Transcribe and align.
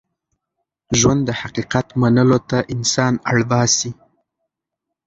ژوند 0.99 1.21
د 1.27 1.31
حقیقت 1.41 1.87
منلو 2.01 2.39
ته 2.49 2.57
انسان 2.75 3.13
اړ 3.31 3.37
باسي. 3.49 3.91